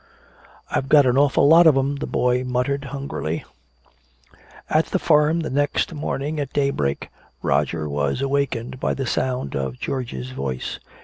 "I've 0.71 0.89
got 0.89 1.05
an 1.05 1.15
awful 1.15 1.47
lot 1.47 1.67
of 1.67 1.77
'em," 1.77 1.97
the 1.97 2.07
boy 2.07 2.43
muttered 2.43 2.85
hungrily. 2.85 3.45
At 4.67 4.87
the 4.87 4.97
farm, 4.97 5.41
the 5.41 5.51
next 5.51 5.93
morning 5.93 6.39
at 6.39 6.51
daybreak, 6.53 7.09
Roger 7.43 7.87
was 7.87 8.19
awakened 8.19 8.79
by 8.79 8.95
the 8.95 9.05
sound 9.05 9.55
of 9.55 9.79
George's 9.79 10.31
voice. 10.31 10.79